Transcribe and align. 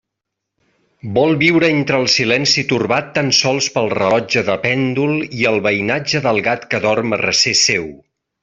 Vol 1.17 1.35
viure 1.41 1.67
entre 1.73 1.99
el 2.03 2.07
silenci 2.13 2.63
torbat 2.71 3.11
tan 3.19 3.29
sols 3.41 3.69
pel 3.77 3.93
rellotge 3.99 4.45
de 4.51 4.57
pèndol 4.67 5.15
i 5.43 5.47
el 5.53 5.61
veïnatge 5.69 6.25
del 6.29 6.45
gat 6.49 6.69
que 6.73 6.85
dorm 6.91 7.19
a 7.19 7.25
recer 7.27 7.59
seu. 7.67 7.91